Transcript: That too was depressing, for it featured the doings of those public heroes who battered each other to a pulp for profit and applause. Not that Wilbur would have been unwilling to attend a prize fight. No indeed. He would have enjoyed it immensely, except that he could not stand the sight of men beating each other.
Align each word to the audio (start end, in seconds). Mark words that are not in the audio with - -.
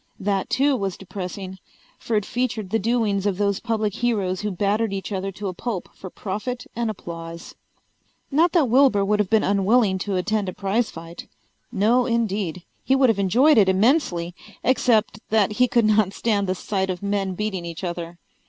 That 0.19 0.49
too 0.49 0.75
was 0.75 0.97
depressing, 0.97 1.59
for 1.99 2.15
it 2.15 2.25
featured 2.25 2.71
the 2.71 2.79
doings 2.79 3.27
of 3.27 3.37
those 3.37 3.59
public 3.59 3.93
heroes 3.93 4.41
who 4.41 4.49
battered 4.49 4.93
each 4.93 5.11
other 5.11 5.31
to 5.33 5.47
a 5.47 5.53
pulp 5.53 5.89
for 5.93 6.09
profit 6.09 6.65
and 6.75 6.89
applause. 6.89 7.53
Not 8.31 8.51
that 8.53 8.67
Wilbur 8.67 9.05
would 9.05 9.19
have 9.19 9.29
been 9.29 9.43
unwilling 9.43 9.99
to 9.99 10.15
attend 10.15 10.49
a 10.49 10.53
prize 10.53 10.89
fight. 10.89 11.27
No 11.71 12.07
indeed. 12.07 12.63
He 12.83 12.95
would 12.95 13.09
have 13.09 13.19
enjoyed 13.19 13.59
it 13.59 13.69
immensely, 13.69 14.33
except 14.63 15.19
that 15.29 15.51
he 15.51 15.67
could 15.67 15.85
not 15.85 16.13
stand 16.13 16.47
the 16.47 16.55
sight 16.55 16.89
of 16.89 17.03
men 17.03 17.35
beating 17.35 17.63
each 17.63 17.83
other. 17.83 18.17